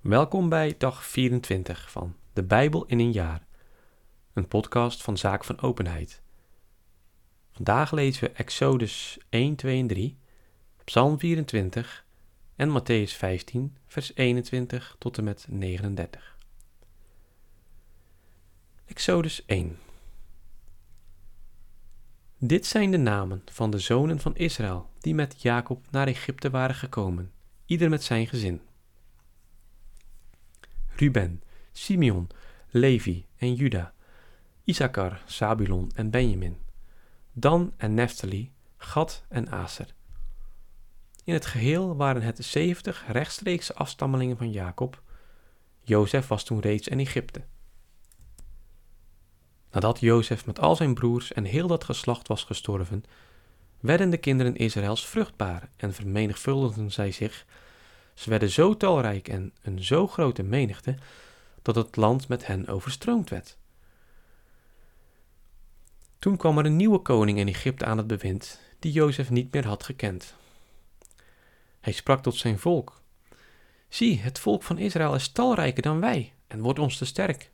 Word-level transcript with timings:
Welkom 0.00 0.48
bij 0.48 0.74
dag 0.78 1.04
24 1.04 1.90
van 1.90 2.16
De 2.32 2.42
Bijbel 2.42 2.86
in 2.86 2.98
een 2.98 3.12
jaar, 3.12 3.46
een 4.32 4.48
podcast 4.48 5.02
van 5.02 5.18
Zaak 5.18 5.44
van 5.44 5.60
Openheid. 5.60 6.22
Vandaag 7.52 7.90
lezen 7.90 8.24
we 8.24 8.30
Exodus 8.30 9.18
1, 9.28 9.56
2 9.56 9.80
en 9.80 9.86
3, 9.86 10.18
Psalm 10.84 11.18
24 11.18 12.04
en 12.56 12.80
Matthäus 12.80 13.16
15, 13.16 13.76
vers 13.86 14.14
21 14.14 14.96
tot 14.98 15.18
en 15.18 15.24
met 15.24 15.46
39. 15.48 16.36
Exodus 18.84 19.44
1 19.46 19.78
Dit 22.38 22.66
zijn 22.66 22.90
de 22.90 22.98
namen 22.98 23.42
van 23.52 23.70
de 23.70 23.78
zonen 23.78 24.20
van 24.20 24.36
Israël 24.36 24.90
die 25.00 25.14
met 25.14 25.42
Jacob 25.42 25.90
naar 25.90 26.06
Egypte 26.06 26.50
waren 26.50 26.76
gekomen, 26.76 27.32
ieder 27.66 27.90
met 27.90 28.02
zijn 28.02 28.26
gezin. 28.26 28.60
Ruben, 30.98 31.42
Simeon, 31.72 32.28
Levi 32.70 33.26
en 33.36 33.54
Juda, 33.54 33.92
Issachar, 34.64 35.22
Zabulon 35.26 35.90
en 35.94 36.10
Benjamin, 36.10 36.58
Dan 37.32 37.72
en 37.76 37.94
Naphtali, 37.94 38.52
Gad 38.76 39.24
en 39.28 39.50
Aser. 39.50 39.94
In 41.24 41.34
het 41.34 41.46
geheel 41.46 41.96
waren 41.96 42.22
het 42.22 42.44
zeventig 42.44 43.04
rechtstreekse 43.08 43.74
afstammelingen 43.74 44.36
van 44.36 44.50
Jacob. 44.50 45.02
Jozef 45.82 46.26
was 46.26 46.44
toen 46.44 46.60
reeds 46.60 46.88
in 46.88 46.98
Egypte. 46.98 47.44
Nadat 49.70 50.00
Jozef 50.00 50.46
met 50.46 50.60
al 50.60 50.76
zijn 50.76 50.94
broers 50.94 51.32
en 51.32 51.44
heel 51.44 51.66
dat 51.66 51.84
geslacht 51.84 52.28
was 52.28 52.44
gestorven, 52.44 53.04
werden 53.80 54.10
de 54.10 54.16
kinderen 54.16 54.56
Israëls 54.56 55.06
vruchtbaar 55.06 55.70
en 55.76 55.94
vermenigvuldigden 55.94 56.90
zij 56.90 57.12
zich. 57.12 57.46
Ze 58.18 58.30
werden 58.30 58.50
zo 58.50 58.76
talrijk 58.76 59.28
en 59.28 59.52
een 59.62 59.84
zo 59.84 60.06
grote 60.06 60.42
menigte 60.42 60.94
dat 61.62 61.74
het 61.74 61.96
land 61.96 62.28
met 62.28 62.46
hen 62.46 62.68
overstroomd 62.68 63.30
werd. 63.30 63.56
Toen 66.18 66.36
kwam 66.36 66.58
er 66.58 66.64
een 66.64 66.76
nieuwe 66.76 66.98
koning 66.98 67.38
in 67.38 67.48
Egypte 67.48 67.84
aan 67.84 67.96
het 67.96 68.06
bewind, 68.06 68.60
die 68.78 68.92
Jozef 68.92 69.30
niet 69.30 69.52
meer 69.52 69.66
had 69.66 69.82
gekend. 69.82 70.34
Hij 71.80 71.92
sprak 71.92 72.22
tot 72.22 72.36
zijn 72.36 72.58
volk: 72.58 73.00
Zie, 73.88 74.20
het 74.20 74.38
volk 74.38 74.62
van 74.62 74.78
Israël 74.78 75.14
is 75.14 75.28
talrijker 75.28 75.82
dan 75.82 76.00
wij 76.00 76.32
en 76.46 76.60
wordt 76.60 76.78
ons 76.78 76.96
te 76.96 77.04
sterk. 77.04 77.50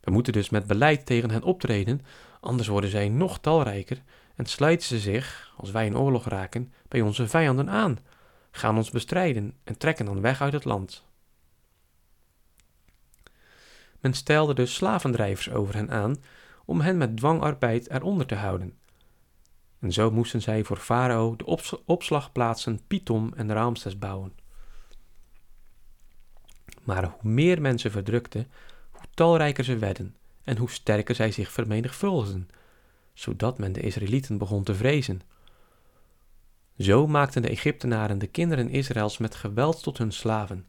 We 0.00 0.10
moeten 0.10 0.32
dus 0.32 0.50
met 0.50 0.66
beleid 0.66 1.06
tegen 1.06 1.30
hen 1.30 1.42
optreden, 1.42 2.00
anders 2.40 2.68
worden 2.68 2.90
zij 2.90 3.08
nog 3.08 3.38
talrijker 3.38 4.02
en 4.34 4.46
sluiten 4.46 4.86
ze 4.86 4.98
zich, 4.98 5.54
als 5.56 5.70
wij 5.70 5.86
in 5.86 5.96
oorlog 5.96 6.28
raken, 6.28 6.72
bij 6.88 7.00
onze 7.00 7.28
vijanden 7.28 7.70
aan, 7.70 7.98
gaan 8.50 8.76
ons 8.76 8.90
bestrijden 8.90 9.54
en 9.64 9.78
trekken 9.78 10.04
dan 10.04 10.20
weg 10.20 10.40
uit 10.40 10.52
het 10.52 10.64
land. 10.64 11.04
Men 14.00 14.14
stelde 14.14 14.54
dus 14.54 14.74
slavendrijvers 14.74 15.50
over 15.50 15.74
hen 15.74 15.90
aan 15.90 16.16
om 16.64 16.80
hen 16.80 16.96
met 16.96 17.16
dwangarbeid 17.16 17.90
eronder 17.90 18.26
te 18.26 18.34
houden. 18.34 18.78
En 19.78 19.92
zo 19.92 20.10
moesten 20.10 20.42
zij 20.42 20.64
voor 20.64 20.76
Farao 20.76 21.36
de 21.36 21.56
opslagplaatsen 21.84 22.80
Pitom 22.86 23.32
en 23.36 23.52
Ramses 23.52 23.98
bouwen. 23.98 24.32
Maar 26.82 27.04
hoe 27.04 27.30
meer 27.30 27.60
mensen 27.60 27.90
verdrukten, 27.90 28.50
hoe 28.90 29.06
talrijker 29.14 29.64
ze 29.64 29.78
werden 29.78 30.16
en 30.44 30.56
hoe 30.56 30.70
sterker 30.70 31.14
zij 31.14 31.32
zich 31.32 31.52
vermenigvuldigden, 31.52 32.48
zodat 33.12 33.58
men 33.58 33.72
de 33.72 33.80
Israëlieten 33.80 34.38
begon 34.38 34.62
te 34.62 34.74
vrezen. 34.74 35.20
Zo 36.80 37.06
maakten 37.06 37.42
de 37.42 37.48
Egyptenaren 37.48 38.18
de 38.18 38.26
kinderen 38.26 38.70
Israëls 38.70 39.18
met 39.18 39.34
geweld 39.34 39.82
tot 39.82 39.98
hun 39.98 40.12
slaven. 40.12 40.66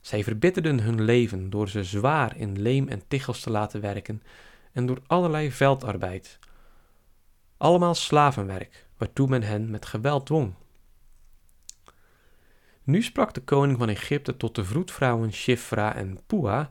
Zij 0.00 0.24
verbitterden 0.24 0.80
hun 0.80 1.02
leven 1.02 1.50
door 1.50 1.68
ze 1.68 1.84
zwaar 1.84 2.36
in 2.36 2.60
leem 2.60 2.88
en 2.88 3.02
tichels 3.08 3.40
te 3.40 3.50
laten 3.50 3.80
werken 3.80 4.22
en 4.72 4.86
door 4.86 5.02
allerlei 5.06 5.52
veldarbeid. 5.52 6.38
Allemaal 7.56 7.94
slavenwerk, 7.94 8.86
waartoe 8.96 9.28
men 9.28 9.42
hen 9.42 9.70
met 9.70 9.86
geweld 9.86 10.26
dwong. 10.26 10.54
Nu 12.82 13.02
sprak 13.02 13.34
de 13.34 13.42
koning 13.42 13.78
van 13.78 13.88
Egypte 13.88 14.36
tot 14.36 14.54
de 14.54 14.64
vroedvrouwen 14.64 15.32
Shifra 15.32 15.94
en 15.94 16.18
Pua, 16.26 16.70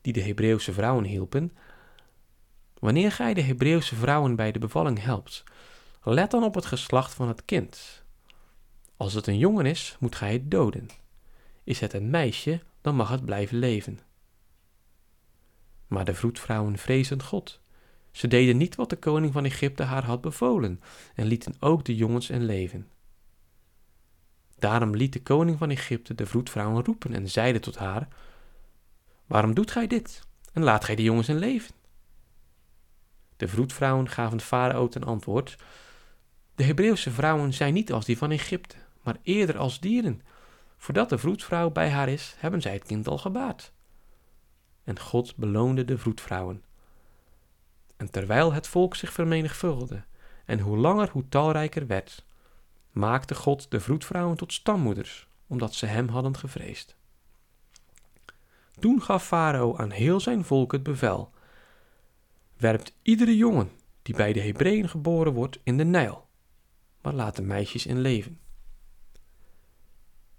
die 0.00 0.12
de 0.12 0.22
Hebreeuwse 0.22 0.72
vrouwen 0.72 1.04
hielpen. 1.04 1.52
Wanneer 2.78 3.12
gij 3.12 3.34
de 3.34 3.42
Hebreeuwse 3.42 3.94
vrouwen 3.94 4.36
bij 4.36 4.52
de 4.52 4.58
bevalling 4.58 5.02
helpt, 5.02 5.44
let 6.02 6.30
dan 6.30 6.44
op 6.44 6.54
het 6.54 6.66
geslacht 6.66 7.14
van 7.14 7.28
het 7.28 7.44
kind. 7.44 8.04
Als 8.96 9.14
het 9.14 9.26
een 9.26 9.38
jongen 9.38 9.66
is, 9.66 9.96
moet 10.00 10.16
gij 10.16 10.32
het 10.32 10.50
doden. 10.50 10.88
Is 11.64 11.80
het 11.80 11.92
een 11.92 12.10
meisje, 12.10 12.60
dan 12.80 12.94
mag 12.94 13.08
het 13.08 13.24
blijven 13.24 13.58
leven. 13.58 14.00
Maar 15.86 16.04
de 16.04 16.14
vroedvrouwen 16.14 16.78
vreesden 16.78 17.22
God. 17.22 17.60
Ze 18.10 18.28
deden 18.28 18.56
niet 18.56 18.74
wat 18.74 18.90
de 18.90 18.96
koning 18.96 19.32
van 19.32 19.44
Egypte 19.44 19.82
haar 19.82 20.04
had 20.04 20.20
bevolen 20.20 20.80
en 21.14 21.26
lieten 21.26 21.54
ook 21.58 21.84
de 21.84 21.96
jongens 21.96 22.30
in 22.30 22.44
leven. 22.44 22.90
Daarom 24.58 24.96
liet 24.96 25.12
de 25.12 25.22
koning 25.22 25.58
van 25.58 25.70
Egypte 25.70 26.14
de 26.14 26.26
vroedvrouwen 26.26 26.84
roepen 26.84 27.14
en 27.14 27.30
zeide 27.30 27.60
tot 27.60 27.76
haar: 27.76 28.08
Waarom 29.26 29.54
doet 29.54 29.70
gij 29.70 29.86
dit 29.86 30.26
en 30.52 30.62
laat 30.62 30.84
gij 30.84 30.94
de 30.94 31.02
jongens 31.02 31.28
in 31.28 31.38
leven? 31.38 31.74
De 33.36 33.48
vroedvrouwen 33.48 34.08
gaven 34.08 34.40
farao 34.40 34.88
ten 34.88 35.04
antwoord: 35.04 35.56
De 36.54 36.64
Hebreeuwse 36.64 37.10
vrouwen 37.10 37.52
zijn 37.52 37.74
niet 37.74 37.92
als 37.92 38.04
die 38.04 38.18
van 38.18 38.30
Egypte, 38.30 38.76
maar 39.02 39.16
eerder 39.22 39.58
als 39.58 39.80
dieren. 39.80 40.22
Voordat 40.76 41.08
de 41.08 41.18
vroedvrouw 41.18 41.70
bij 41.70 41.90
haar 41.90 42.08
is, 42.08 42.34
hebben 42.38 42.60
zij 42.62 42.72
het 42.72 42.84
kind 42.84 43.08
al 43.08 43.18
gebaard. 43.18 43.72
En 44.84 44.98
God 45.00 45.36
beloonde 45.36 45.84
de 45.84 45.98
vroedvrouwen. 45.98 46.62
En 47.96 48.10
terwijl 48.10 48.52
het 48.52 48.66
volk 48.66 48.96
zich 48.96 49.12
vermenigvuldigde, 49.12 50.04
en 50.44 50.60
hoe 50.60 50.76
langer 50.76 51.10
hoe 51.10 51.28
talrijker 51.28 51.86
werd, 51.86 52.24
maakte 52.90 53.34
God 53.34 53.70
de 53.70 53.80
vroedvrouwen 53.80 54.36
tot 54.36 54.52
stammoeders, 54.52 55.28
omdat 55.46 55.74
ze 55.74 55.86
hem 55.86 56.08
hadden 56.08 56.36
gevreesd. 56.36 56.96
Toen 58.78 59.02
gaf 59.02 59.26
Farao 59.26 59.76
aan 59.76 59.90
heel 59.90 60.20
zijn 60.20 60.44
volk 60.44 60.72
het 60.72 60.82
bevel: 60.82 61.30
werpt 62.56 62.94
iedere 63.02 63.36
jongen 63.36 63.70
die 64.02 64.14
bij 64.14 64.32
de 64.32 64.40
Hebreeën 64.40 64.88
geboren 64.88 65.32
wordt 65.32 65.58
in 65.62 65.76
de 65.76 65.84
Nijl, 65.84 66.26
maar 67.02 67.12
laat 67.12 67.36
de 67.36 67.42
meisjes 67.42 67.86
in 67.86 68.00
leven. 68.00 68.40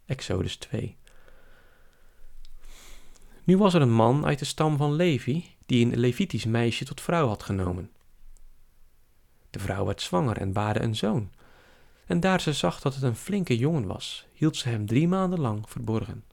Exodus 0.06 0.56
2 0.56 0.98
Nu 3.44 3.58
was 3.58 3.74
er 3.74 3.82
een 3.82 3.94
man 3.94 4.26
uit 4.26 4.40
de 4.40 4.46
stam 4.46 4.78
van 4.78 4.94
Levi 4.94 5.56
die 5.66 5.86
een 5.86 6.00
Levitisch 6.00 6.46
meisje 6.46 6.86
tot 6.86 7.02
vrouw 7.02 7.28
had 7.28 7.44
genomen. 7.44 7.92
De 9.50 9.60
vrouw 9.60 9.86
werd 9.86 10.02
zwanger 10.02 10.38
en 10.38 10.54
baarde 10.54 10.82
een 10.82 10.96
zoon. 10.96 11.32
En 12.06 12.20
daar 12.20 12.42
ze 12.42 12.54
zag 12.54 12.80
dat 12.80 12.94
het 12.94 13.04
een 13.04 13.16
flinke 13.16 13.58
jongen 13.58 13.86
was, 13.86 14.28
hield 14.34 14.56
ze 14.56 14.70
hem 14.70 14.86
drie 14.86 15.08
maanden 15.08 15.40
lang 15.40 15.70
verborgen. 15.70 16.24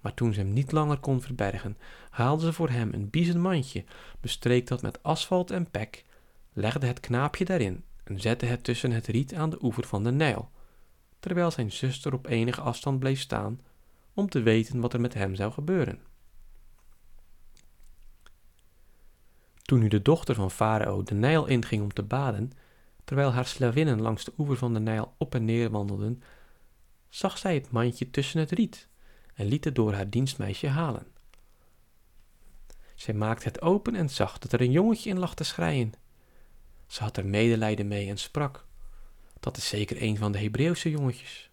Maar 0.00 0.14
toen 0.14 0.32
ze 0.32 0.40
hem 0.40 0.52
niet 0.52 0.72
langer 0.72 0.98
kon 0.98 1.20
verbergen, 1.20 1.76
haalde 2.10 2.44
ze 2.44 2.52
voor 2.52 2.68
hem 2.68 2.92
een 2.92 3.10
biezen 3.10 3.40
mandje, 3.40 3.84
bestreek 4.20 4.66
dat 4.66 4.82
met 4.82 5.02
asfalt 5.02 5.50
en 5.50 5.70
pek, 5.70 6.04
legde 6.52 6.86
het 6.86 7.00
knaapje 7.00 7.44
daarin 7.44 7.84
en 8.04 8.20
zette 8.20 8.46
het 8.46 8.64
tussen 8.64 8.90
het 8.90 9.06
riet 9.06 9.34
aan 9.34 9.50
de 9.50 9.58
oever 9.62 9.86
van 9.86 10.04
de 10.04 10.12
Nijl, 10.12 10.50
terwijl 11.20 11.50
zijn 11.50 11.72
zuster 11.72 12.12
op 12.12 12.26
enige 12.26 12.60
afstand 12.60 12.98
bleef 12.98 13.20
staan 13.20 13.60
om 14.14 14.28
te 14.28 14.42
weten 14.42 14.80
wat 14.80 14.92
er 14.92 15.00
met 15.00 15.14
hem 15.14 15.34
zou 15.34 15.52
gebeuren. 15.52 16.00
Toen 19.62 19.80
nu 19.80 19.88
de 19.88 20.02
dochter 20.02 20.34
van 20.34 20.50
Farao 20.50 21.02
de 21.02 21.14
Nijl 21.14 21.46
inging 21.46 21.82
om 21.82 21.92
te 21.92 22.02
baden, 22.02 22.52
terwijl 23.04 23.32
haar 23.32 23.46
slavinnen 23.46 24.00
langs 24.00 24.24
de 24.24 24.32
oever 24.38 24.56
van 24.56 24.74
de 24.74 24.80
Nijl 24.80 25.14
op 25.18 25.34
en 25.34 25.44
neer 25.44 25.70
wandelden, 25.70 26.22
zag 27.08 27.38
zij 27.38 27.54
het 27.54 27.70
mandje 27.70 28.10
tussen 28.10 28.40
het 28.40 28.50
riet 28.50 28.88
en 29.34 29.46
liet 29.46 29.64
het 29.64 29.74
door 29.74 29.92
haar 29.92 30.10
dienstmeisje 30.10 30.68
halen. 30.68 31.06
Zij 32.94 33.14
maakte 33.14 33.48
het 33.48 33.62
open 33.62 33.94
en 33.94 34.10
zag 34.10 34.38
dat 34.38 34.52
er 34.52 34.60
een 34.60 34.70
jongetje 34.70 35.10
in 35.10 35.18
lag 35.18 35.34
te 35.34 35.44
schreien. 35.44 35.92
Ze 36.92 37.02
had 37.02 37.16
er 37.16 37.26
medelijden 37.26 37.88
mee 37.88 38.08
en 38.08 38.18
sprak: 38.18 38.66
Dat 39.40 39.56
is 39.56 39.68
zeker 39.68 40.02
een 40.02 40.16
van 40.16 40.32
de 40.32 40.38
Hebreeuwse 40.38 40.90
jongetjes. 40.90 41.50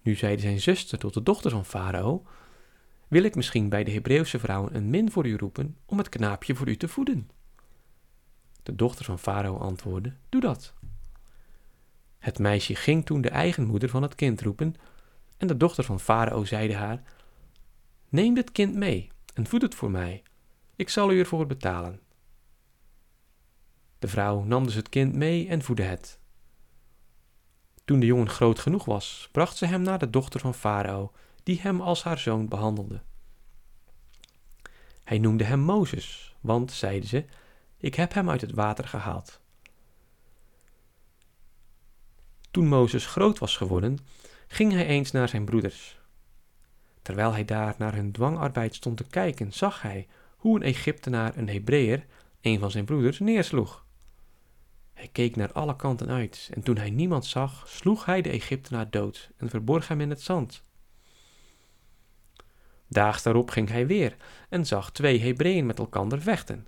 Nu 0.00 0.14
zeide 0.14 0.42
zijn 0.42 0.60
zuster 0.60 0.98
tot 0.98 1.14
de 1.14 1.22
dochter 1.22 1.50
van 1.50 1.64
Farao: 1.64 2.26
Wil 3.08 3.22
ik 3.22 3.34
misschien 3.34 3.68
bij 3.68 3.84
de 3.84 3.90
Hebreeuwse 3.90 4.38
vrouwen 4.38 4.76
een 4.76 4.90
min 4.90 5.10
voor 5.10 5.26
u 5.26 5.36
roepen 5.36 5.76
om 5.84 5.98
het 5.98 6.08
knaapje 6.08 6.54
voor 6.54 6.68
u 6.68 6.76
te 6.76 6.88
voeden? 6.88 7.30
De 8.62 8.74
dochter 8.74 9.04
van 9.04 9.18
Farao 9.18 9.56
antwoordde: 9.56 10.16
Doe 10.28 10.40
dat. 10.40 10.74
Het 12.18 12.38
meisje 12.38 12.74
ging 12.74 13.06
toen 13.06 13.20
de 13.20 13.30
eigen 13.30 13.66
moeder 13.66 13.88
van 13.88 14.02
het 14.02 14.14
kind 14.14 14.40
roepen 14.40 14.74
en 15.36 15.46
de 15.46 15.56
dochter 15.56 15.84
van 15.84 16.00
Farao 16.00 16.44
zeide 16.44 16.74
haar: 16.74 17.02
Neem 18.08 18.34
dit 18.34 18.52
kind 18.52 18.74
mee 18.74 19.08
en 19.34 19.46
voed 19.46 19.62
het 19.62 19.74
voor 19.74 19.90
mij. 19.90 20.22
Ik 20.76 20.88
zal 20.88 21.12
u 21.12 21.18
ervoor 21.18 21.46
betalen. 21.46 22.00
De 24.02 24.08
vrouw 24.08 24.42
nam 24.42 24.64
dus 24.64 24.74
het 24.74 24.88
kind 24.88 25.14
mee 25.14 25.48
en 25.48 25.62
voedde 25.62 25.82
het. 25.82 26.18
Toen 27.84 28.00
de 28.00 28.06
jongen 28.06 28.28
groot 28.28 28.58
genoeg 28.58 28.84
was, 28.84 29.28
bracht 29.32 29.56
ze 29.56 29.66
hem 29.66 29.82
naar 29.82 29.98
de 29.98 30.10
dochter 30.10 30.40
van 30.40 30.54
Farao, 30.54 31.12
die 31.42 31.60
hem 31.60 31.80
als 31.80 32.02
haar 32.02 32.18
zoon 32.18 32.48
behandelde. 32.48 33.02
Hij 35.04 35.18
noemde 35.18 35.44
hem 35.44 35.60
Mozes, 35.60 36.36
want, 36.40 36.72
zeide 36.72 37.06
ze, 37.06 37.24
ik 37.76 37.94
heb 37.94 38.14
hem 38.14 38.30
uit 38.30 38.40
het 38.40 38.52
water 38.52 38.88
gehaald. 38.88 39.40
Toen 42.50 42.68
Mozes 42.68 43.06
groot 43.06 43.38
was 43.38 43.56
geworden, 43.56 43.98
ging 44.48 44.72
hij 44.72 44.86
eens 44.86 45.10
naar 45.10 45.28
zijn 45.28 45.44
broeders. 45.44 45.98
Terwijl 47.02 47.32
hij 47.32 47.44
daar 47.44 47.74
naar 47.78 47.94
hun 47.94 48.12
dwangarbeid 48.12 48.74
stond 48.74 48.96
te 48.96 49.04
kijken, 49.04 49.52
zag 49.52 49.82
hij 49.82 50.08
hoe 50.36 50.56
een 50.56 50.62
Egyptenaar 50.62 51.36
een 51.36 51.48
Hebreeër, 51.48 52.06
een 52.40 52.58
van 52.58 52.70
zijn 52.70 52.84
broeders, 52.84 53.18
neersloeg. 53.18 53.82
Hij 55.02 55.10
keek 55.10 55.36
naar 55.36 55.52
alle 55.52 55.76
kanten 55.76 56.08
uit 56.08 56.50
en 56.54 56.62
toen 56.62 56.76
hij 56.76 56.90
niemand 56.90 57.26
zag, 57.26 57.68
sloeg 57.68 58.04
hij 58.04 58.22
de 58.22 58.30
Egyptenaar 58.30 58.90
dood 58.90 59.30
en 59.36 59.48
verborg 59.48 59.88
hem 59.88 60.00
in 60.00 60.10
het 60.10 60.20
zand. 60.20 60.64
Daags 62.88 63.22
daarop 63.22 63.50
ging 63.50 63.68
hij 63.68 63.86
weer 63.86 64.16
en 64.48 64.66
zag 64.66 64.92
twee 64.92 65.20
Hebreeën 65.20 65.66
met 65.66 65.78
elkander 65.78 66.22
vechten. 66.22 66.66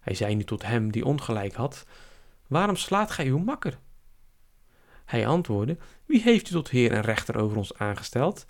Hij 0.00 0.14
zei 0.14 0.34
nu 0.34 0.44
tot 0.44 0.62
hem 0.62 0.92
die 0.92 1.04
ongelijk 1.04 1.54
had: 1.54 1.86
Waarom 2.46 2.76
slaat 2.76 3.10
gij 3.10 3.26
uw 3.26 3.38
makker? 3.38 3.78
Hij 5.04 5.26
antwoordde: 5.26 5.78
Wie 6.06 6.22
heeft 6.22 6.48
u 6.48 6.52
tot 6.52 6.70
heer 6.70 6.92
en 6.92 7.02
rechter 7.02 7.36
over 7.36 7.56
ons 7.56 7.74
aangesteld? 7.74 8.46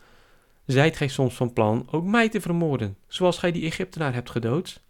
Zijt 0.66 0.96
gij 0.96 1.08
soms 1.08 1.34
van 1.34 1.52
plan 1.52 1.88
ook 1.90 2.04
mij 2.04 2.28
te 2.28 2.40
vermoorden, 2.40 2.96
zoals 3.06 3.38
gij 3.38 3.52
die 3.52 3.64
Egyptenaar 3.64 4.14
hebt 4.14 4.30
gedood? 4.30 4.82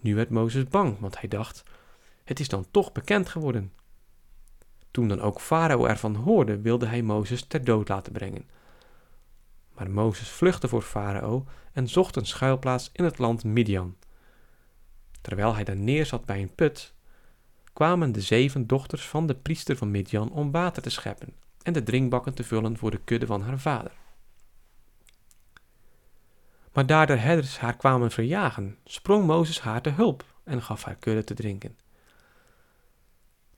Nu 0.00 0.14
werd 0.14 0.30
Mozes 0.30 0.64
bang, 0.64 0.98
want 0.98 1.20
hij 1.20 1.28
dacht: 1.28 1.64
Het 2.26 2.40
is 2.40 2.48
dan 2.48 2.66
toch 2.70 2.92
bekend 2.92 3.28
geworden. 3.28 3.72
Toen 4.90 5.08
dan 5.08 5.20
ook 5.20 5.40
Farao 5.40 5.86
ervan 5.86 6.14
hoorde, 6.14 6.60
wilde 6.60 6.86
hij 6.86 7.02
Mozes 7.02 7.46
ter 7.46 7.64
dood 7.64 7.88
laten 7.88 8.12
brengen. 8.12 8.48
Maar 9.74 9.90
Mozes 9.90 10.28
vluchtte 10.28 10.68
voor 10.68 10.82
Farao 10.82 11.44
en 11.72 11.88
zocht 11.88 12.16
een 12.16 12.26
schuilplaats 12.26 12.90
in 12.92 13.04
het 13.04 13.18
land 13.18 13.44
Midian. 13.44 13.96
Terwijl 15.20 15.54
hij 15.54 15.64
daar 15.64 15.76
neerzat 15.76 16.24
bij 16.24 16.42
een 16.42 16.54
put, 16.54 16.94
kwamen 17.72 18.12
de 18.12 18.20
zeven 18.20 18.66
dochters 18.66 19.06
van 19.08 19.26
de 19.26 19.34
priester 19.34 19.76
van 19.76 19.90
Midian 19.90 20.32
om 20.32 20.50
water 20.50 20.82
te 20.82 20.90
scheppen 20.90 21.34
en 21.62 21.72
de 21.72 21.82
drinkbakken 21.82 22.34
te 22.34 22.44
vullen 22.44 22.76
voor 22.76 22.90
de 22.90 23.00
kudde 23.04 23.26
van 23.26 23.42
haar 23.42 23.58
vader. 23.58 23.92
Maar 26.72 26.86
daar 26.86 27.06
de 27.06 27.16
herders 27.16 27.58
haar 27.58 27.76
kwamen 27.76 28.10
verjagen, 28.10 28.78
sprong 28.84 29.26
Mozes 29.26 29.60
haar 29.60 29.82
te 29.82 29.90
hulp 29.90 30.24
en 30.44 30.62
gaf 30.62 30.84
haar 30.84 30.96
kudde 30.96 31.24
te 31.24 31.34
drinken. 31.34 31.76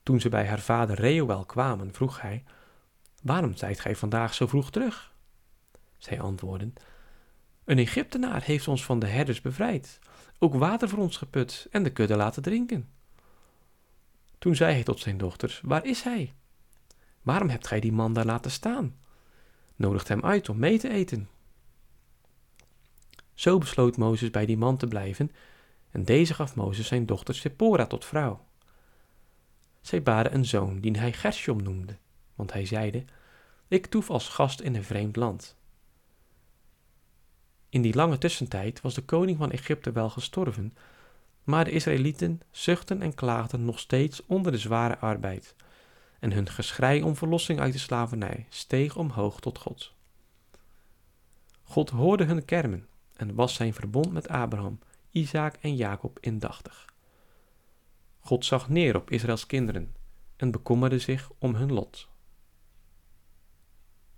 Toen 0.09 0.21
ze 0.21 0.29
bij 0.29 0.47
haar 0.47 0.61
vader 0.61 0.97
Reuel 0.97 1.45
kwamen, 1.45 1.93
vroeg 1.93 2.21
hij: 2.21 2.45
Waarom 3.23 3.55
zijt 3.55 3.81
gij 3.81 3.97
vandaag 3.97 4.35
zo 4.35 4.47
vroeg 4.47 4.71
terug? 4.71 5.13
Zij 5.99 6.21
antwoordden: 6.21 6.75
Een 7.65 7.79
Egyptenaar 7.79 8.43
heeft 8.43 8.69
ons 8.69 8.85
van 8.85 8.99
de 8.99 9.07
herders 9.07 9.41
bevrijd, 9.41 9.99
ook 10.39 10.55
water 10.55 10.89
voor 10.89 10.99
ons 10.99 11.17
geput 11.17 11.67
en 11.71 11.83
de 11.83 11.91
kudde 11.91 12.17
laten 12.17 12.43
drinken. 12.43 12.89
Toen 14.39 14.57
zei 14.57 14.73
hij 14.73 14.83
tot 14.83 15.01
zijn 15.01 15.19
dochters: 15.19 15.61
Waar 15.65 15.85
is 15.85 16.03
hij? 16.03 16.35
Waarom 17.23 17.49
hebt 17.49 17.67
gij 17.67 17.81
die 17.81 17.93
man 17.93 18.13
daar 18.13 18.27
laten 18.27 18.51
staan? 18.51 18.97
Nodigt 19.77 20.09
hem 20.09 20.25
uit 20.25 20.49
om 20.49 20.59
mee 20.59 20.79
te 20.79 20.89
eten. 20.89 21.29
Zo 23.35 23.59
besloot 23.59 23.97
Mozes 23.97 24.31
bij 24.31 24.47
die 24.47 24.59
man 24.59 24.77
te 24.77 24.87
blijven, 24.87 25.33
en 25.91 26.05
deze 26.05 26.35
gaf 26.35 26.55
Mozes 26.55 26.87
zijn 26.87 27.07
dochter 27.07 27.35
Sephora 27.35 27.87
tot 27.87 28.05
vrouw. 28.05 28.47
Zij 29.81 30.03
baden 30.03 30.35
een 30.35 30.47
zoon, 30.47 30.81
die 30.81 30.99
hij 30.99 31.13
Gershom 31.13 31.63
noemde, 31.63 31.97
want 32.35 32.53
hij 32.53 32.67
zeide: 32.67 33.05
Ik 33.69 33.87
toef 33.87 34.11
als 34.11 34.29
gast 34.29 34.61
in 34.61 34.75
een 34.75 34.85
vreemd 34.85 35.17
land. 35.17 35.57
In 37.69 37.83
die 37.83 37.95
lange 37.95 38.19
tussentijd 38.19 38.81
was 38.81 38.95
de 38.95 39.03
koning 39.03 39.39
van 39.39 39.51
Egypte 39.51 39.93
wel 39.93 40.11
gestorven, 40.11 40.77
maar 41.45 41.65
de 41.65 41.71
Israëlieten 41.71 42.41
zuchtten 42.51 43.03
en 43.03 43.15
klaagden 43.15 43.65
nog 43.65 43.79
steeds 43.79 44.27
onder 44.27 44.53
de 44.53 44.59
zware 44.59 44.99
arbeid, 44.99 45.55
en 46.19 46.33
hun 46.33 46.49
geschrei 46.49 47.03
om 47.03 47.17
verlossing 47.17 47.61
uit 47.61 47.73
de 47.73 47.79
slavernij 47.79 48.47
steeg 48.49 48.97
omhoog 48.97 49.41
tot 49.41 49.59
God. 49.59 49.95
God 51.63 51.91
hoorde 51.91 52.25
hun 52.25 52.45
kermen 52.45 52.87
en 53.17 53.35
was 53.35 53.55
zijn 53.55 53.75
verbond 53.75 54.13
met 54.13 54.29
Abraham, 54.29 54.79
Isaac 55.11 55.57
en 55.61 55.77
Jacob 55.77 56.19
indachtig. 56.21 56.87
God 58.29 58.45
zag 58.45 58.69
neer 58.69 58.97
op 58.97 59.11
Israëls 59.11 59.47
kinderen 59.47 59.95
en 60.37 60.51
bekommerde 60.51 60.99
zich 60.99 61.31
om 61.39 61.55
hun 61.55 61.73
lot. 61.73 62.09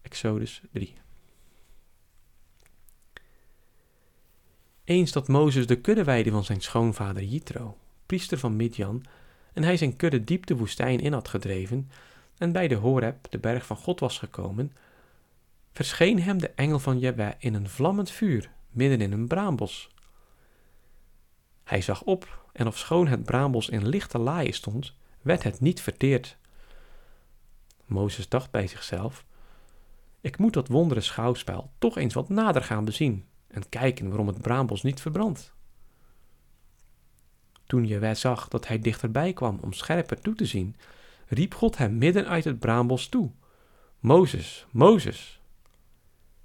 Exodus 0.03 0.63
3 0.73 0.95
Eens 4.85 5.13
dat 5.13 5.29
Mozes 5.29 5.67
de 5.67 5.81
kudde 5.81 6.05
weide 6.05 6.31
van 6.31 6.45
zijn 6.45 6.61
schoonvader 6.61 7.23
Jitro, 7.23 7.79
priester 8.07 8.39
van 8.39 8.57
Midjan, 8.57 9.05
en 9.53 9.63
hij 9.63 9.77
zijn 9.77 9.97
kudde 9.97 10.25
diep 10.25 10.47
de 10.47 10.57
woestijn 10.57 11.01
in 11.01 11.13
had 11.13 11.29
gedreven 11.29 11.91
en 12.39 12.53
bij 12.53 12.69
de 12.69 12.75
Horeb, 12.75 13.31
de 13.31 13.39
berg 13.39 13.67
van 13.67 13.77
God, 13.77 14.01
was 14.01 14.19
gekomen, 14.19 14.73
verscheen 15.73 16.23
hem 16.23 16.39
de 16.39 16.51
engel 16.51 16.79
van 16.79 16.99
Jebbe 16.99 17.35
in 17.39 17.55
een 17.55 17.69
vlammend 17.69 18.11
vuur 18.11 18.51
midden 18.71 19.01
in 19.01 19.13
een 19.13 19.29
braambos. 19.29 19.91
Hij 21.65 21.81
zag 21.81 22.03
op 22.03 22.40
en 22.53 22.67
ofschoon 22.67 23.07
het 23.07 23.25
braambos 23.25 23.69
in 23.69 23.89
lichte 23.89 24.19
laaien 24.19 24.55
stond, 24.55 24.95
werd 25.23 25.43
het 25.43 25.61
niet 25.61 25.81
verteerd. 25.81 26.37
Mozes 27.85 28.29
dacht 28.29 28.51
bij 28.51 28.67
zichzelf: 28.67 29.25
Ik 30.21 30.39
moet 30.39 30.53
dat 30.53 30.69
wondere 30.69 31.01
schouwspel 31.01 31.71
toch 31.79 31.97
eens 31.97 32.15
wat 32.15 32.29
nader 32.29 32.63
gaan 32.63 32.85
bezien 32.85 33.25
en 33.49 33.69
kijken 33.69 34.09
waarom 34.09 34.27
het 34.27 34.41
braambos 34.41 34.83
niet 34.83 35.01
verbrandt. 35.01 35.55
Toen 37.67 37.87
Jewe 37.87 38.15
zag 38.15 38.49
dat 38.49 38.67
hij 38.67 38.79
dichterbij 38.79 39.33
kwam 39.33 39.59
om 39.61 39.73
scherper 39.73 40.21
toe 40.21 40.35
te 40.35 40.47
zien, 40.47 40.77
riep 41.27 41.55
God 41.55 41.77
hem 41.77 41.99
midden 41.99 42.29
uit 42.29 42.45
het 42.45 42.59
braambos 42.59 43.09
toe: 43.09 43.31
Mozes, 43.99 44.67
Mozes. 44.71 45.41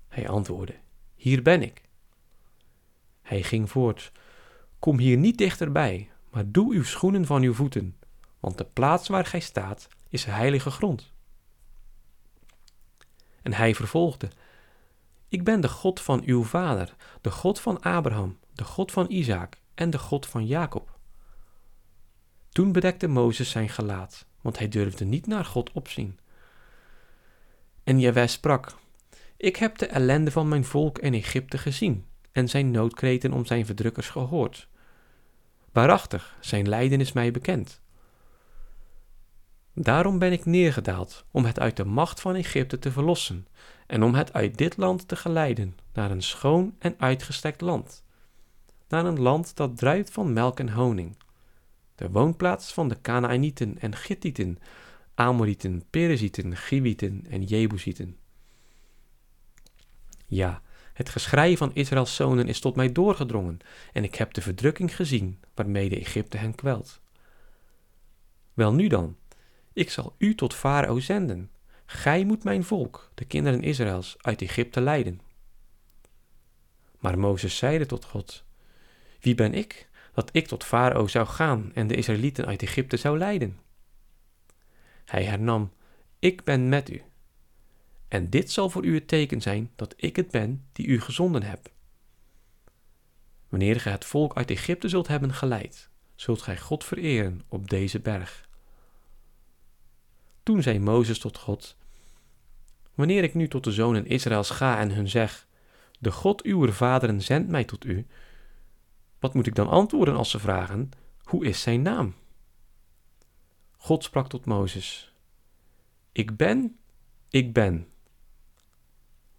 Hij 0.07 0.30
antwoordde: 0.30 0.75
Hier 1.16 1.42
ben 1.42 1.62
ik. 1.62 1.81
Hij 3.22 3.44
ging 3.44 3.69
voort: 3.69 4.12
Kom 4.85 4.99
hier 4.99 5.17
niet 5.17 5.37
dichterbij, 5.37 6.09
maar 6.31 6.51
doe 6.51 6.73
uw 6.73 6.83
schoenen 6.83 7.25
van 7.25 7.41
uw 7.41 7.53
voeten, 7.53 7.95
want 8.39 8.57
de 8.57 8.65
plaats 8.65 9.07
waar 9.07 9.25
gij 9.25 9.39
staat 9.39 9.87
is 10.09 10.25
heilige 10.25 10.71
grond. 10.71 11.11
En 13.41 13.53
hij 13.53 13.75
vervolgde: 13.75 14.30
Ik 15.27 15.44
ben 15.44 15.61
de 15.61 15.69
God 15.69 15.99
van 16.01 16.21
uw 16.25 16.44
vader, 16.44 16.95
de 17.21 17.31
God 17.31 17.59
van 17.59 17.81
Abraham, 17.81 18.37
de 18.54 18.63
God 18.63 18.92
van 18.92 19.06
Isaac 19.09 19.57
en 19.75 19.89
de 19.89 19.97
God 19.97 20.25
van 20.25 20.45
Jacob. 20.45 20.97
Toen 22.49 22.71
bedekte 22.71 23.07
Mozes 23.07 23.49
zijn 23.49 23.69
gelaat, 23.69 24.25
want 24.42 24.57
hij 24.57 24.68
durfde 24.68 25.06
niet 25.06 25.27
naar 25.27 25.45
God 25.45 25.71
opzien. 25.71 26.19
En 27.83 27.99
Jaweh 27.99 28.27
sprak: 28.27 28.75
Ik 29.37 29.56
heb 29.56 29.77
de 29.77 29.87
ellende 29.87 30.31
van 30.31 30.47
mijn 30.47 30.65
volk 30.65 30.99
in 30.99 31.13
Egypte 31.13 31.57
gezien 31.57 32.06
en 32.31 32.49
zijn 32.49 32.71
noodkreten 32.71 33.33
om 33.33 33.45
zijn 33.45 33.65
verdrukkers 33.65 34.09
gehoord. 34.09 34.68
Waarachtig, 35.75 36.37
zijn 36.39 36.69
lijden 36.69 36.99
is 36.99 37.11
mij 37.11 37.31
bekend. 37.31 37.81
Daarom 39.73 40.19
ben 40.19 40.31
ik 40.31 40.45
neergedaald 40.45 41.25
om 41.31 41.45
het 41.45 41.59
uit 41.59 41.77
de 41.77 41.85
macht 41.85 42.21
van 42.21 42.35
Egypte 42.35 42.79
te 42.79 42.91
verlossen 42.91 43.47
en 43.87 44.03
om 44.03 44.13
het 44.13 44.33
uit 44.33 44.57
dit 44.57 44.77
land 44.77 45.07
te 45.07 45.15
geleiden 45.15 45.77
naar 45.94 46.11
een 46.11 46.21
schoon 46.21 46.75
en 46.79 46.95
uitgestrekt 46.97 47.61
land, 47.61 48.03
naar 48.87 49.05
een 49.05 49.19
land 49.19 49.55
dat 49.55 49.77
druipt 49.77 50.11
van 50.11 50.33
melk 50.33 50.59
en 50.59 50.69
honing, 50.69 51.17
de 51.95 52.09
woonplaats 52.09 52.73
van 52.73 52.87
de 52.87 53.01
Canaanieten 53.01 53.79
en 53.79 53.95
Gittieten, 53.95 54.59
Amorieten, 55.15 55.83
Perizieten, 55.89 56.55
Giwieten 56.55 57.25
en 57.29 57.44
Jebusieten. 57.44 58.17
Ja, 60.25 60.61
het 60.95 61.09
geschrei 61.09 61.57
van 61.57 61.71
Israëls 61.73 62.16
zonen 62.16 62.47
is 62.47 62.59
tot 62.59 62.75
mij 62.75 62.92
doorgedrongen, 62.92 63.59
en 63.94 64.04
ik 64.04 64.16
heb 64.16 64.33
de 64.33 64.42
verdrukking 64.42 64.95
gezien 64.95 65.40
waarmede 65.54 65.99
Egypte 65.99 66.37
hen 66.37 66.56
kwelt. 66.56 66.99
Wel 68.54 68.73
nu 68.73 68.87
dan, 68.87 69.18
ik 69.73 69.90
zal 69.90 70.16
u 70.18 70.35
tot 70.35 70.54
Farao 70.54 70.99
zenden. 70.99 71.52
Gij 71.85 72.23
moet 72.23 72.44
mijn 72.44 72.64
volk, 72.64 73.11
de 73.14 73.25
kinderen 73.25 73.61
Israëls, 73.61 74.16
uit 74.21 74.42
Egypte 74.42 74.81
leiden. 74.81 75.21
Maar 76.99 77.19
Mozes 77.19 77.57
zeide 77.57 77.85
tot 77.85 78.06
God: 78.06 78.44
Wie 79.19 79.35
ben 79.35 79.54
ik 79.54 79.90
dat 80.14 80.30
ik 80.31 80.47
tot 80.47 80.64
Farao 80.64 81.07
zou 81.07 81.28
gaan 81.28 81.71
en 81.73 81.87
de 81.87 81.95
Israëlieten 81.95 82.45
uit 82.45 82.61
Egypte 82.61 82.97
zou 82.97 83.18
leiden? 83.18 83.59
Hij 85.06 85.23
hernam: 85.23 85.71
Ik 86.19 86.44
ben 86.44 86.69
met 86.69 86.90
u. 86.90 87.02
En 88.07 88.30
dit 88.30 88.52
zal 88.52 88.69
voor 88.69 88.85
u 88.85 88.94
het 88.94 89.07
teken 89.07 89.42
zijn 89.42 89.71
dat 89.76 89.94
ik 89.97 90.16
het 90.16 90.31
ben 90.31 90.66
die 90.71 90.85
u 90.85 91.02
gezonden 91.02 91.44
heb. 91.44 91.71
Wanneer 93.50 93.80
gij 93.80 93.92
het 93.92 94.06
volk 94.06 94.35
uit 94.35 94.50
Egypte 94.50 94.90
zult 94.90 95.07
hebben 95.07 95.33
geleid, 95.33 95.90
zult 96.16 96.42
gij 96.42 96.57
God 96.57 96.83
vereren 96.83 97.42
op 97.47 97.69
deze 97.69 98.00
berg. 98.00 98.50
Toen 100.44 100.62
zei 100.62 100.80
Mozes 100.80 101.19
tot 101.19 101.38
God: 101.38 101.78
Wanneer 102.94 103.24
ik 103.24 103.33
nu 103.33 103.47
tot 103.47 103.64
de 103.64 103.71
zonen 103.71 104.06
Israëls 104.06 104.50
ga 104.50 104.80
en 104.80 104.92
hun 104.92 105.09
zeg: 105.09 105.47
De 106.00 106.12
God 106.12 106.44
uw 106.44 106.71
vaderen 106.71 107.21
zendt 107.21 107.50
mij 107.50 107.64
tot 107.64 107.85
u, 107.85 108.07
wat 109.19 109.33
moet 109.33 109.47
ik 109.47 109.56
dan 109.56 109.68
antwoorden 109.68 110.16
als 110.16 110.30
ze 110.30 110.40
vragen: 110.40 110.92
Hoe 111.24 111.45
is 111.45 111.62
zijn 111.62 111.81
naam? 111.81 112.16
God 113.78 114.04
sprak 114.04 114.30
tot 114.30 114.45
Mozes: 114.45 115.14
Ik 116.12 116.38
ben, 116.38 116.78
ik 117.30 117.54
ben. 117.54 117.88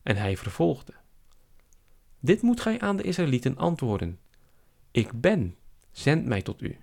En 0.07 0.17
hij 0.17 0.37
vervolgde: 0.37 0.93
Dit 2.21 2.43
moet 2.43 2.61
gij 2.61 2.81
aan 2.81 2.97
de 2.97 3.03
Israëlieten 3.03 3.57
antwoorden: 3.57 4.19
Ik 4.91 5.21
ben, 5.21 5.57
zend 5.91 6.27
mij 6.27 6.43
tot 6.43 6.63
u. 6.63 6.79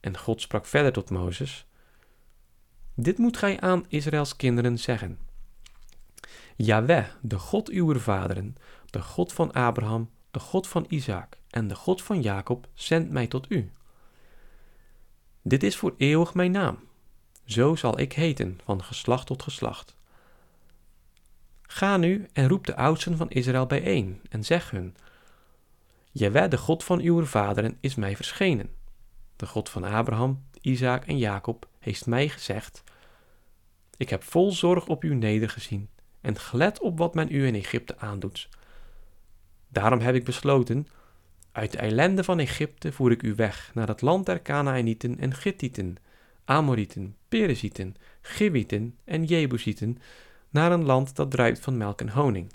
En 0.00 0.18
God 0.18 0.40
sprak 0.40 0.66
verder 0.66 0.92
tot 0.92 1.10
Mozes: 1.10 1.66
Dit 2.94 3.18
moet 3.18 3.36
gij 3.36 3.60
aan 3.60 3.84
Israëls 3.88 4.36
kinderen 4.36 4.78
zeggen. 4.78 5.18
Jaweh, 6.56 7.06
de 7.20 7.38
God 7.38 7.68
uw 7.68 7.98
vaderen, 7.98 8.56
de 8.90 9.02
God 9.02 9.32
van 9.32 9.52
Abraham, 9.52 10.10
de 10.30 10.38
God 10.40 10.68
van 10.68 10.86
Isaac 10.88 11.38
en 11.50 11.68
de 11.68 11.74
God 11.74 12.02
van 12.02 12.20
Jacob, 12.20 12.68
zendt 12.74 13.10
mij 13.10 13.26
tot 13.26 13.50
u. 13.50 13.72
Dit 15.42 15.62
is 15.62 15.76
voor 15.76 15.94
eeuwig 15.96 16.34
mijn 16.34 16.50
naam. 16.50 16.78
Zo 17.44 17.74
zal 17.74 17.98
ik 17.98 18.12
heten, 18.12 18.60
van 18.64 18.82
geslacht 18.82 19.26
tot 19.26 19.42
geslacht. 19.42 20.00
Ga 21.72 21.96
nu 21.96 22.26
en 22.32 22.48
roep 22.48 22.66
de 22.66 22.76
oudsten 22.76 23.16
van 23.16 23.30
Israël 23.30 23.66
bijeen 23.66 24.20
en 24.28 24.44
zeg 24.44 24.70
hun: 24.70 24.96
Jaweh, 26.10 26.50
de 26.50 26.58
God 26.58 26.84
van 26.84 27.00
uw 27.00 27.24
vaderen, 27.24 27.76
is 27.80 27.94
mij 27.94 28.16
verschenen. 28.16 28.70
De 29.36 29.46
God 29.46 29.68
van 29.68 29.84
Abraham, 29.84 30.44
Isaac 30.60 31.06
en 31.06 31.18
Jacob 31.18 31.68
heeft 31.78 32.06
mij 32.06 32.28
gezegd: 32.28 32.82
Ik 33.96 34.08
heb 34.08 34.22
vol 34.22 34.52
zorg 34.52 34.86
op 34.86 35.04
u 35.04 35.14
nedergezien 35.14 35.88
en 36.20 36.38
gelet 36.38 36.80
op 36.80 36.98
wat 36.98 37.14
men 37.14 37.34
u 37.34 37.46
in 37.46 37.54
Egypte 37.54 37.98
aandoet. 37.98 38.48
Daarom 39.68 40.00
heb 40.00 40.14
ik 40.14 40.24
besloten: 40.24 40.86
Uit 41.52 41.72
de 41.72 41.78
ellende 41.78 42.24
van 42.24 42.38
Egypte 42.38 42.92
voer 42.92 43.10
ik 43.10 43.22
u 43.22 43.34
weg 43.34 43.70
naar 43.74 43.88
het 43.88 44.00
land 44.00 44.26
der 44.26 44.42
Canaanieten 44.42 45.18
en 45.18 45.34
Gittieten, 45.34 45.96
Amorieten, 46.44 47.16
Perizieten, 47.28 47.96
Givieten 48.20 48.98
en 49.04 49.24
Jebusieten, 49.24 49.98
naar 50.52 50.72
een 50.72 50.84
land 50.84 51.16
dat 51.16 51.30
druipt 51.30 51.60
van 51.60 51.76
melk 51.76 52.00
en 52.00 52.08
honing. 52.08 52.52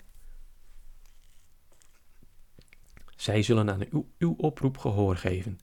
Zij 3.16 3.42
zullen 3.42 3.70
aan 3.70 4.06
uw, 4.18 4.34
oproep 4.36 4.78
gehoor 4.78 5.16
geven. 5.16 5.58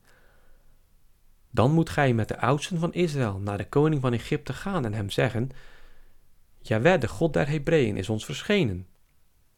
Dan 1.50 1.72
moet 1.72 1.90
gij 1.90 2.14
met 2.14 2.28
de 2.28 2.40
oudsten 2.40 2.78
van 2.78 2.92
Israël 2.92 3.38
naar 3.38 3.58
de 3.58 3.68
koning 3.68 4.00
van 4.00 4.12
Egypte 4.12 4.52
gaan 4.52 4.84
en 4.84 4.94
hem 4.94 5.10
zeggen: 5.10 5.50
Jaweh, 6.60 7.00
de 7.00 7.08
God 7.08 7.32
der 7.32 7.48
Hebreeën, 7.48 7.96
is 7.96 8.08
ons 8.08 8.24
verschenen. 8.24 8.86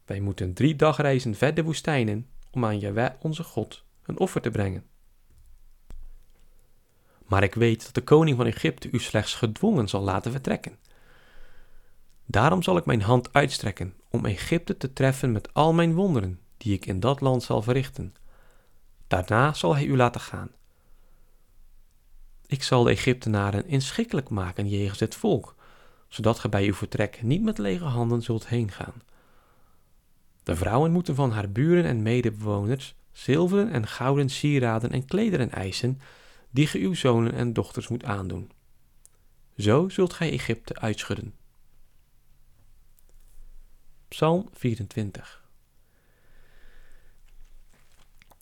Wij 0.05 0.19
moeten 0.19 0.53
drie 0.53 0.75
dagreizen 0.75 1.35
ver 1.35 1.53
de 1.53 1.63
woestijnen 1.63 2.27
om 2.51 2.65
aan 2.65 2.79
Jaweh 2.79 3.11
onze 3.19 3.43
God 3.43 3.83
een 4.05 4.19
offer 4.19 4.41
te 4.41 4.51
brengen. 4.51 4.83
Maar 7.25 7.43
ik 7.43 7.53
weet 7.53 7.83
dat 7.83 7.93
de 7.93 8.01
koning 8.01 8.37
van 8.37 8.45
Egypte 8.45 8.89
u 8.91 8.99
slechts 8.99 9.33
gedwongen 9.33 9.87
zal 9.87 10.01
laten 10.01 10.31
vertrekken. 10.31 10.77
Daarom 12.31 12.63
zal 12.63 12.77
ik 12.77 12.85
mijn 12.85 13.01
hand 13.01 13.33
uitstrekken 13.33 13.93
om 14.09 14.25
Egypte 14.25 14.77
te 14.77 14.93
treffen 14.93 15.31
met 15.31 15.53
al 15.53 15.73
mijn 15.73 15.93
wonderen 15.93 16.39
die 16.57 16.73
ik 16.73 16.85
in 16.85 16.99
dat 16.99 17.21
land 17.21 17.43
zal 17.43 17.61
verrichten. 17.61 18.15
Daarna 19.07 19.53
zal 19.53 19.75
hij 19.75 19.85
u 19.85 19.95
laten 19.95 20.21
gaan. 20.21 20.51
Ik 22.45 22.63
zal 22.63 22.83
de 22.83 22.89
Egyptenaren 22.89 23.67
inschikkelijk 23.67 24.29
maken 24.29 24.69
jegens 24.69 24.99
het 24.99 25.15
volk, 25.15 25.55
zodat 26.07 26.39
ge 26.39 26.49
bij 26.49 26.65
uw 26.65 26.73
vertrek 26.73 27.21
niet 27.21 27.43
met 27.43 27.57
lege 27.57 27.83
handen 27.83 28.21
zult 28.21 28.47
heengaan. 28.47 29.01
De 30.43 30.55
vrouwen 30.55 30.91
moeten 30.91 31.15
van 31.15 31.31
haar 31.31 31.51
buren 31.51 31.85
en 31.85 32.01
medebewoners 32.01 32.95
zilveren 33.11 33.71
en 33.71 33.87
gouden 33.87 34.29
sieraden 34.29 34.91
en 34.91 35.05
klederen 35.05 35.51
eisen, 35.51 36.01
die 36.49 36.67
ge 36.67 36.79
uw 36.79 36.93
zonen 36.93 37.33
en 37.33 37.53
dochters 37.53 37.87
moet 37.87 38.03
aandoen. 38.03 38.51
Zo 39.57 39.89
zult 39.89 40.13
gij 40.13 40.31
Egypte 40.31 40.79
uitschudden. 40.79 41.38
Psalm 44.09 44.49
24 44.53 45.43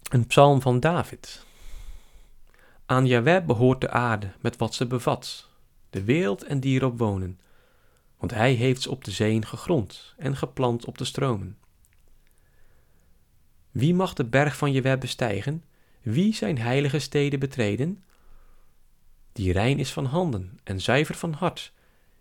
Een 0.10 0.28
psalm 0.28 0.62
van 0.62 0.80
David. 0.80 1.46
Aan 2.86 3.06
Jahweh 3.06 3.46
behoort 3.46 3.82
de 3.82 3.90
aarde 3.90 4.32
met 4.42 4.58
wat 4.58 4.74
ze 4.74 4.88
bevat, 4.88 5.50
de 5.90 6.04
wereld 6.04 6.44
en 6.44 6.60
die 6.60 6.80
erop 6.80 6.98
wonen, 6.98 7.40
want 8.18 8.32
hij 8.32 8.54
heeft 8.54 8.82
ze 8.82 8.92
op 8.92 9.04
de 9.04 9.12
zeeën 9.12 9.46
gegrond 9.46 10.14
en 10.18 10.36
geplant 10.36 10.86
op 10.86 10.98
de 10.98 11.06
stromen. 11.06 11.58
Wie 13.72 13.94
mag 13.94 14.14
de 14.14 14.26
berg 14.26 14.58
van 14.58 14.72
Jahweh 14.72 15.00
bestijgen? 15.00 15.64
Wie 16.02 16.34
zijn 16.34 16.58
heilige 16.58 17.00
steden 17.00 17.40
betreden? 17.40 18.04
Die 19.32 19.52
rein 19.52 19.80
is 19.80 19.94
van 19.94 20.06
handen 20.06 20.60
en 20.64 20.82
zuiver 20.82 21.16
van 21.16 21.34
hart, 21.34 21.74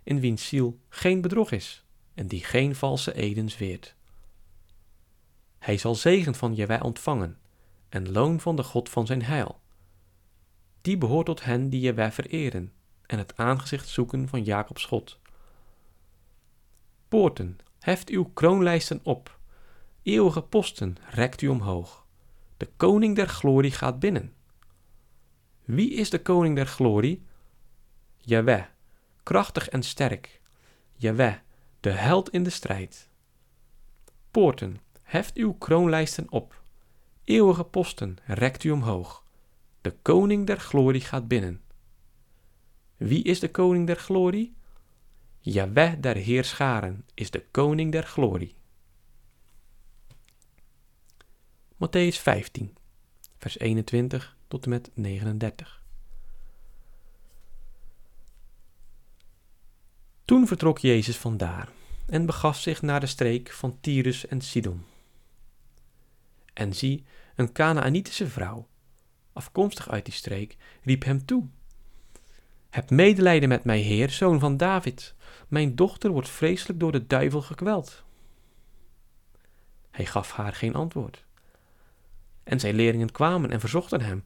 in 0.03 0.21
wiens 0.21 0.49
ziel 0.49 0.79
geen 0.88 1.21
bedrog 1.21 1.53
is 1.53 1.85
en 2.16 2.26
die 2.26 2.44
geen 2.44 2.75
valse 2.75 3.14
eden 3.14 3.49
zweert. 3.49 3.94
Hij 5.58 5.76
zal 5.76 5.94
zegen 5.94 6.35
van 6.35 6.54
Jahweh 6.54 6.82
ontvangen 6.82 7.38
en 7.88 8.12
loon 8.12 8.40
van 8.40 8.56
de 8.56 8.62
God 8.62 8.88
van 8.88 9.06
zijn 9.06 9.23
heil. 9.23 9.61
Die 10.80 10.99
behoort 10.99 11.26
tot 11.26 11.44
hen 11.44 11.68
die 11.68 11.80
Jahweh 11.80 12.11
vereren 12.11 12.73
en 13.06 13.18
het 13.18 13.37
aangezicht 13.37 13.88
zoeken 13.88 14.28
van 14.28 14.42
Jacobs 14.42 14.85
God. 14.85 15.18
Poorten, 17.08 17.58
heft 17.78 18.08
uw 18.08 18.25
kroonlijsten 18.25 19.00
op. 19.02 19.38
Eeuwige 20.02 20.42
posten, 20.42 20.96
rekt 21.11 21.42
u 21.42 21.49
omhoog. 21.49 22.06
De 22.56 22.68
koning 22.76 23.16
der 23.16 23.28
glorie 23.28 23.70
gaat 23.70 23.99
binnen. 23.99 24.35
Wie 25.64 25.92
is 25.92 26.11
de 26.11 26.23
koning 26.23 26.56
der 26.56 26.66
glorie? 26.66 27.25
Jaweh, 28.16 28.64
krachtig 29.23 29.68
en 29.68 29.82
sterk. 29.82 30.40
Jaweh, 30.94 31.35
de 31.87 31.93
held 31.93 32.31
in 32.31 32.43
de 32.43 32.50
strijd. 32.50 33.09
Poorten, 34.31 34.81
heft 35.02 35.37
uw 35.37 35.52
kroonlijsten 35.52 36.31
op. 36.31 36.62
Eeuwige 37.25 37.64
posten, 37.64 38.16
rekt 38.25 38.64
u 38.64 38.71
omhoog. 38.71 39.25
De 39.81 39.90
koning 40.02 40.47
der 40.47 40.61
glorie 40.61 41.00
gaat 41.00 41.28
binnen. 41.28 41.62
Wie 42.97 43.23
is 43.23 43.40
de 43.40 43.50
koning 43.50 43.87
der 43.87 43.97
glorie? 43.97 44.57
Jaweh 45.38 45.95
der 46.00 46.16
heerscharen 46.16 47.05
is 47.14 47.31
de 47.31 47.45
koning 47.50 47.93
der 47.93 48.05
glorie. 48.05 48.55
Matthäus 51.76 52.19
15, 52.19 52.76
vers 53.38 53.59
21 53.59 54.37
tot 54.49 54.64
en 54.64 54.71
met 54.71 54.90
39. 54.95 55.83
Toen 60.26 60.47
vertrok 60.47 60.78
Jezus 60.78 61.16
vandaar 61.16 61.68
en 62.06 62.26
begaf 62.26 62.56
zich 62.56 62.83
naar 62.83 63.00
de 63.00 63.06
streek 63.06 63.50
van 63.50 63.80
Tyrus 63.80 64.26
en 64.26 64.40
Sidon. 64.40 64.85
En 66.52 66.75
zie, 66.75 67.04
een 67.35 67.52
Canaanitische 67.52 68.26
vrouw, 68.26 68.68
afkomstig 69.33 69.88
uit 69.88 70.04
die 70.04 70.14
streek, 70.14 70.56
riep 70.83 71.04
hem 71.04 71.25
toe. 71.25 71.47
Heb 72.71 72.90
medelijden 72.90 73.49
met 73.49 73.64
mij, 73.64 73.78
Heer, 73.78 74.11
zoon 74.11 74.40
van 74.40 74.56
David. 74.56 75.14
Mijn 75.49 75.75
dochter 75.75 76.11
wordt 76.11 76.28
vreselijk 76.28 76.80
door 76.80 76.92
de 76.92 77.06
duivel 77.06 77.42
gekweld. 77.42 78.04
Hij 79.90 80.06
gaf 80.06 80.33
haar 80.33 80.52
geen 80.52 80.75
antwoord. 80.75 81.25
En 82.45 82.61
zijn 82.61 82.75
leerlingen 82.75 83.12
kwamen 83.12 83.50
en 83.50 83.61
verzochten 83.61 84.00
hem: 84.00 84.25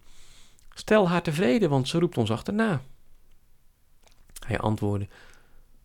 Stel 0.75 1.09
haar 1.09 1.23
tevreden, 1.23 1.71
want 1.71 1.88
ze 1.88 1.99
roept 1.99 2.19
ons 2.19 2.30
achterna. 2.30 2.83
Hij 4.47 4.59
antwoordde: 4.59 5.09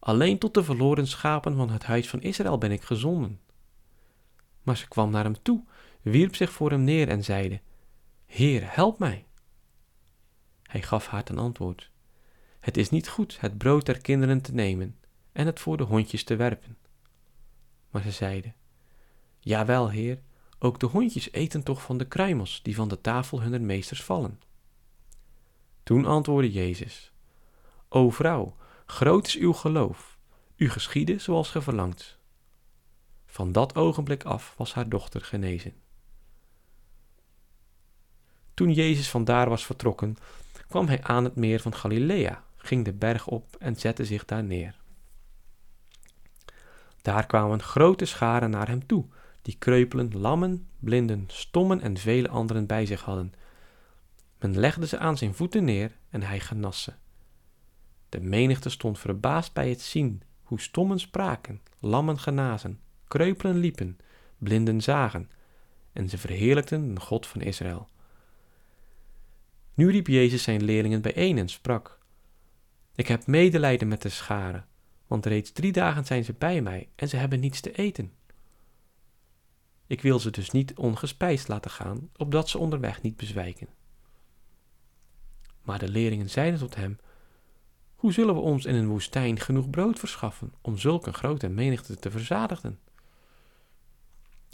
Alleen 0.06 0.38
tot 0.38 0.54
de 0.54 0.64
verloren 0.64 1.08
schapen 1.08 1.56
van 1.56 1.70
het 1.70 1.84
huis 1.84 2.10
van 2.10 2.22
Israël 2.22 2.58
ben 2.58 2.72
ik 2.72 2.82
gezonden. 2.82 3.40
Maar 4.64 4.78
ze 4.78 4.88
kwam 4.88 5.12
naar 5.12 5.24
hem 5.24 5.42
toe, 5.42 5.64
wierp 6.02 6.36
zich 6.36 6.52
voor 6.52 6.70
hem 6.70 6.84
neer 6.84 7.08
en 7.08 7.24
zeide: 7.24 7.62
Heer, 8.26 8.76
help 8.76 9.00
mij. 9.00 9.26
Hij 10.64 10.82
gaf 10.82 11.08
haar 11.08 11.24
ten 11.24 11.38
antwoord: 11.38 11.92
Het 12.60 12.78
is 12.78 12.90
niet 12.90 13.10
goed 13.10 13.40
het 13.40 13.58
brood 13.58 13.86
der 13.86 14.02
kinderen 14.02 14.42
te 14.42 14.54
nemen 14.54 15.00
en 15.32 15.46
het 15.46 15.60
voor 15.60 15.78
de 15.78 15.84
hondjes 15.84 16.24
te 16.24 16.36
werpen. 16.36 16.78
Maar 17.90 18.02
ze 18.02 18.12
zeide: 18.12 18.54
Jawel, 19.40 19.90
heer, 19.90 20.22
ook 20.60 20.80
de 20.80 20.86
hondjes 20.86 21.32
eten 21.32 21.64
toch 21.64 21.82
van 21.82 21.98
de 21.98 22.08
kruimels 22.08 22.62
die 22.64 22.76
van 22.76 22.88
de 22.88 23.02
tafel 23.02 23.42
hunner 23.42 23.62
meesters 23.62 24.04
vallen. 24.04 24.40
Toen 25.84 26.06
antwoordde 26.06 26.52
Jezus: 26.52 27.12
O 27.90 28.10
vrouw, 28.10 28.56
groot 28.86 29.28
is 29.28 29.36
uw 29.36 29.54
geloof, 29.54 30.18
u 30.56 30.70
geschiedde 30.70 31.20
zoals 31.20 31.50
ge 31.50 31.62
verlangt. 31.62 32.18
Van 33.26 33.52
dat 33.52 33.76
ogenblik 33.76 34.24
af 34.24 34.54
was 34.58 34.74
haar 34.74 34.90
dochter 34.90 35.22
genezen. 35.22 35.74
Toen 38.54 38.72
Jezus 38.72 39.10
vandaar 39.10 39.50
was 39.50 39.66
vertrokken, 39.66 40.16
kwam 40.68 40.88
hij 40.88 41.04
aan 41.04 41.24
het 41.24 41.36
meer 41.36 41.60
van 41.60 41.76
Galilea, 41.76 42.44
ging 42.58 42.86
de 42.86 42.94
berg 42.94 43.28
op 43.28 43.56
en 43.60 43.76
zette 43.76 44.06
zich 44.06 44.26
daar 44.26 44.44
neer. 44.44 44.76
Daar 47.02 47.26
kwamen 47.26 47.62
grote 47.62 48.06
scharen 48.06 48.50
naar 48.50 48.68
hem 48.68 48.86
toe, 48.86 49.06
die 49.42 49.56
kreupelen, 49.60 50.18
lammen, 50.18 50.68
blinden, 50.80 51.24
stommen 51.28 51.82
en 51.82 51.98
vele 51.98 52.30
anderen 52.30 52.66
bij 52.66 52.86
zich 52.86 53.02
hadden. 53.02 53.34
Men 54.40 54.60
legde 54.60 54.88
ze 54.88 54.98
aan 54.98 55.18
zijn 55.18 55.36
voeten 55.36 55.64
neer 55.64 55.98
en 56.10 56.22
hij 56.22 56.40
genas 56.40 56.84
ze. 56.84 56.94
De 58.16 58.22
menigte 58.22 58.70
stond 58.70 59.00
verbaasd 59.00 59.54
bij 59.54 59.70
het 59.70 59.82
zien 59.82 60.22
hoe 60.44 60.60
stommen 60.60 61.00
spraken, 61.00 61.62
lammen 61.80 62.20
genazen, 62.20 62.80
kreupelen 63.08 63.58
liepen, 63.58 63.98
blinden 64.38 64.82
zagen, 64.82 65.30
en 65.94 66.10
ze 66.10 66.18
verheerlijkten 66.18 66.94
de 66.94 67.02
God 67.02 67.28
van 67.28 67.42
Israël. 67.42 67.90
Nu 69.74 69.92
riep 69.92 70.08
Jezus 70.08 70.44
zijn 70.44 70.64
leerlingen 70.64 71.02
bijeen 71.02 71.38
en 71.38 71.50
sprak: 71.50 72.00
Ik 72.96 73.08
heb 73.08 73.28
medelijden 73.28 73.88
met 73.88 74.02
de 74.02 74.10
scharen, 74.10 74.66
want 75.08 75.26
reeds 75.26 75.52
drie 75.52 75.72
dagen 75.72 76.06
zijn 76.06 76.24
ze 76.24 76.34
bij 76.34 76.62
mij 76.62 76.90
en 76.96 77.10
ze 77.10 77.18
hebben 77.18 77.40
niets 77.40 77.62
te 77.62 77.72
eten. 77.72 78.14
Ik 79.88 80.02
wil 80.02 80.20
ze 80.20 80.32
dus 80.32 80.50
niet 80.50 80.76
ongespijsd 80.76 81.48
laten 81.48 81.72
gaan, 81.72 82.10
opdat 82.18 82.50
ze 82.50 82.58
onderweg 82.58 83.02
niet 83.02 83.16
bezwijken. 83.16 83.68
Maar 85.62 85.80
de 85.80 85.90
leerlingen 85.90 86.30
zeiden 86.30 86.60
tot 86.60 86.76
hem: 86.76 86.98
Hoe 88.06 88.14
zullen 88.14 88.36
we 88.36 88.42
ons 88.42 88.66
in 88.66 88.76
een 88.76 88.88
woestijn 88.88 89.40
genoeg 89.40 89.70
brood 89.70 90.00
verschaffen 90.00 90.54
om 90.62 90.78
zulke 90.78 91.14
grote 91.14 91.50
menigte 91.50 91.96
te 91.96 92.12
verzadigen? 92.12 92.80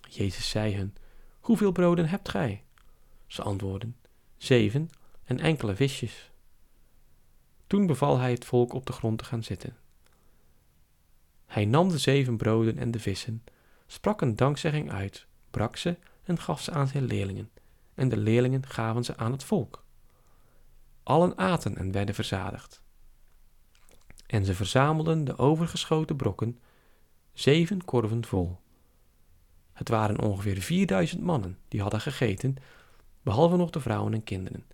Jezus 0.09 0.49
zei 0.49 0.75
hun: 0.75 0.95
Hoeveel 1.39 1.71
broden 1.71 2.09
hebt 2.09 2.29
gij? 2.29 2.63
Ze 3.27 3.41
antwoordden: 3.41 3.97
Zeven 4.37 4.89
en 5.23 5.39
enkele 5.39 5.75
visjes. 5.75 6.31
Toen 7.67 7.85
beval 7.85 8.17
hij 8.17 8.31
het 8.31 8.45
volk 8.45 8.73
op 8.73 8.85
de 8.85 8.93
grond 8.93 9.17
te 9.17 9.23
gaan 9.23 9.43
zitten. 9.43 9.77
Hij 11.45 11.65
nam 11.65 11.89
de 11.89 11.97
zeven 11.97 12.37
broden 12.37 12.77
en 12.77 12.91
de 12.91 12.99
vissen, 12.99 13.43
sprak 13.87 14.21
een 14.21 14.35
dankzegging 14.35 14.91
uit, 14.91 15.25
brak 15.49 15.77
ze 15.77 15.97
en 16.23 16.39
gaf 16.39 16.61
ze 16.61 16.71
aan 16.71 16.87
zijn 16.87 17.03
leerlingen, 17.03 17.49
en 17.93 18.09
de 18.09 18.17
leerlingen 18.17 18.65
gaven 18.65 19.03
ze 19.03 19.17
aan 19.17 19.31
het 19.31 19.43
volk. 19.43 19.83
Allen 21.03 21.37
aten 21.37 21.77
en 21.77 21.91
werden 21.91 22.15
verzadigd. 22.15 22.81
En 24.31 24.45
ze 24.45 24.55
verzamelden 24.55 25.23
de 25.23 25.37
overgeschoten 25.37 26.15
brokken, 26.15 26.59
zeven 27.33 27.85
korven 27.85 28.25
vol. 28.25 28.59
Het 29.73 29.89
waren 29.89 30.19
ongeveer 30.19 30.61
vierduizend 30.61 31.21
mannen 31.21 31.57
die 31.67 31.81
hadden 31.81 32.01
gegeten, 32.01 32.55
behalve 33.21 33.55
nog 33.55 33.69
de 33.69 33.79
vrouwen 33.79 34.13
en 34.13 34.23
kinderen. 34.23 34.65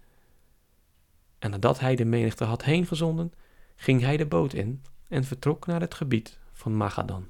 En 1.39 1.49
nadat 1.49 1.79
hij 1.79 1.95
de 1.95 2.05
menigte 2.05 2.43
had 2.43 2.63
heengezonden, 2.63 3.33
ging 3.75 4.01
hij 4.01 4.17
de 4.17 4.25
boot 4.25 4.53
in 4.53 4.81
en 5.07 5.23
vertrok 5.23 5.65
naar 5.65 5.81
het 5.81 5.93
gebied 5.93 6.39
van 6.51 6.75
Magadan. 6.75 7.27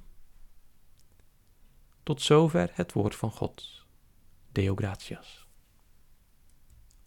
Tot 2.04 2.22
zover 2.22 2.70
het 2.74 2.94
woord 2.94 3.16
van 3.16 3.32
God. 3.32 3.86
Deo 4.52 4.76
gratias. 4.76 5.47